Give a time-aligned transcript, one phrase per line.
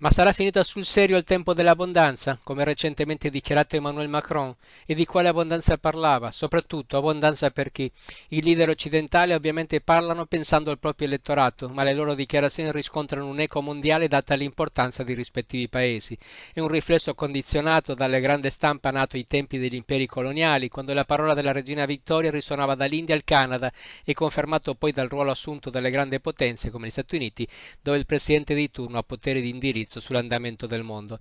[0.00, 4.54] Ma sarà finito sul serio il tempo dell'abbondanza, come recentemente dichiarato Emmanuel Macron?
[4.86, 6.30] E di quale abbondanza parlava?
[6.30, 7.90] Soprattutto abbondanza per chi?
[8.28, 13.40] I leader occidentali ovviamente parlano pensando al proprio elettorato, ma le loro dichiarazioni riscontrano un
[13.40, 16.16] eco mondiale data l'importanza dei rispettivi paesi.
[16.52, 21.04] È un riflesso condizionato dalle grande stampa nato ai tempi degli imperi coloniali, quando la
[21.04, 23.72] parola della regina Vittoria risuonava dall'India al Canada
[24.04, 27.48] e confermato poi dal ruolo assunto dalle grandi potenze come gli Stati Uniti,
[27.82, 31.18] dove il presidente di turno ha potere di indirizzo indirizzo sull'andamento del mondo.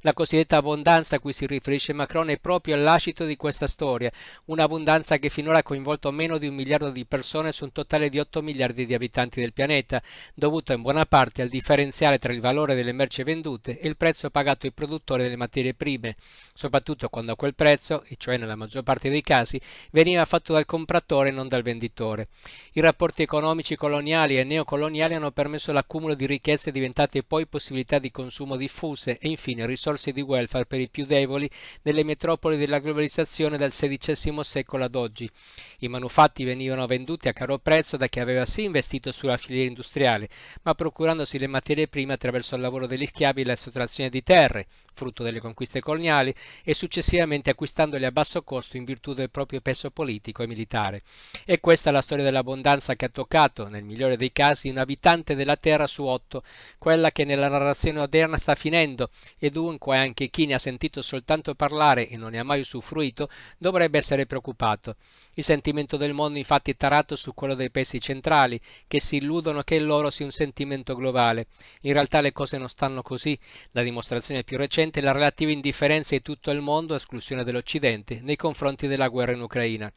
[0.00, 4.12] La cosiddetta abbondanza a cui si riferisce Macron è proprio l'ascito di questa storia,
[4.46, 8.18] un'abbondanza che finora ha coinvolto meno di un miliardo di persone su un totale di
[8.18, 10.02] 8 miliardi di abitanti del pianeta,
[10.34, 14.28] dovuta in buona parte al differenziale tra il valore delle merci vendute e il prezzo
[14.30, 16.16] pagato ai produttori delle materie prime,
[16.52, 19.60] soprattutto quando quel prezzo, e cioè nella maggior parte dei casi,
[19.92, 22.28] veniva fatto dal compratore e non dal venditore.
[22.72, 28.09] I rapporti economici coloniali e neocoloniali hanno permesso l'accumulo di ricchezze diventate poi possibilità di
[28.10, 31.48] consumo diffuse e infine risorse di welfare per i più deboli
[31.82, 35.30] nelle metropoli della globalizzazione dal XVI secolo ad oggi.
[35.78, 40.28] I manufatti venivano venduti a caro prezzo da chi aveva sì investito sulla filiera industriale,
[40.62, 44.66] ma procurandosi le materie prime attraverso il lavoro degli schiavi e la sottrazione di terre,
[44.92, 49.90] frutto delle conquiste coloniali, e successivamente acquistandoli a basso costo in virtù del proprio peso
[49.90, 51.02] politico e militare.
[51.44, 55.34] E questa è la storia dell'abbondanza che ha toccato, nel migliore dei casi, un abitante
[55.34, 56.42] della terra su otto,
[56.78, 61.54] quella che nella narrazione odierna sta finendo, e dunque anche chi ne ha sentito soltanto
[61.54, 64.96] parlare e non ne ha mai usufruito dovrebbe essere preoccupato.
[65.34, 69.62] Il sentimento del mondo infatti è tarato su quello dei paesi centrali, che si illudono
[69.62, 71.46] che il loro sia un sentimento globale.
[71.82, 73.38] In realtà le cose non stanno così.
[73.70, 78.20] La dimostrazione più recente è la relativa indifferenza di tutto il mondo, a esclusione dell'Occidente,
[78.22, 79.90] nei confronti della guerra in Ucraina.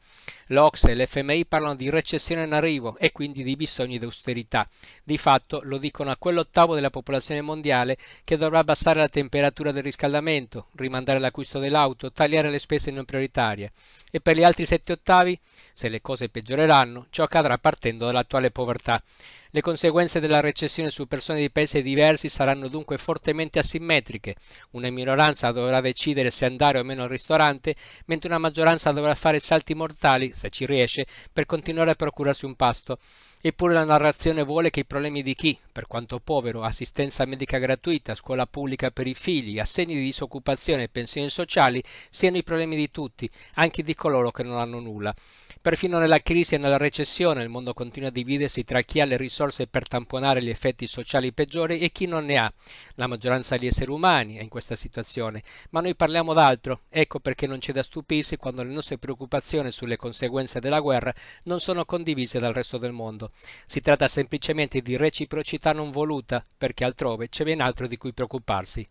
[0.48, 4.68] L'Ox e l'FMI parlano di recessione in arrivo e quindi di bisogni di austerità.
[5.02, 7.93] Di fatto lo dicono a quell'ottavo della popolazione mondiale
[8.24, 13.72] che dovrà abbassare la temperatura del riscaldamento, rimandare l'acquisto dell'auto, tagliare le spese non prioritarie.
[14.10, 15.38] E per gli altri sette ottavi,
[15.74, 19.02] se le cose peggioreranno, ciò accadrà partendo dall'attuale povertà.
[19.50, 24.36] Le conseguenze della recessione su persone di paesi diversi saranno dunque fortemente asimmetriche.
[24.70, 27.74] Una minoranza dovrà decidere se andare o meno al ristorante,
[28.06, 32.54] mentre una maggioranza dovrà fare salti mortali, se ci riesce, per continuare a procurarsi un
[32.54, 32.98] pasto.
[33.40, 38.14] Eppure la narrazione vuole che i problemi di chi, per quanto povero, assistenza medica gratuita,
[38.14, 42.90] scuola pubblica per i figli, assegni di disoccupazione e pensioni sociali siano i problemi di
[42.90, 45.14] tutti, anche di coloro che non hanno nulla.
[45.64, 49.16] Perfino nella crisi e nella recessione il mondo continua a dividersi tra chi ha le
[49.16, 52.52] risorse per tamponare gli effetti sociali peggiori e chi non ne ha.
[52.96, 56.82] La maggioranza degli esseri umani è in questa situazione, ma noi parliamo d'altro.
[56.90, 61.14] Ecco perché non c'è da stupirsi quando le nostre preoccupazioni sulle conseguenze della guerra
[61.44, 63.30] non sono condivise dal resto del mondo.
[63.64, 68.86] Si tratta semplicemente di reciprocità non voluta, perché altrove c'è ben altro di cui preoccuparsi.